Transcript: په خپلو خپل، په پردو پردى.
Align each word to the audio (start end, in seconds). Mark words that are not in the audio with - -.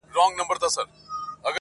په 0.03 0.07
خپلو 0.09 0.21
خپل، 0.25 0.33
په 0.37 0.45
پردو 0.49 0.67
پردى. 0.79 0.89